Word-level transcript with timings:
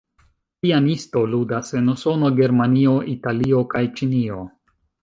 Pianisto 0.65 1.21
ludas 1.35 1.71
en 1.81 1.93
Usono, 1.95 2.33
Germanio, 2.41 2.99
Italio, 3.17 3.65
kaj 3.77 3.85
Ĉinio. 4.01 4.43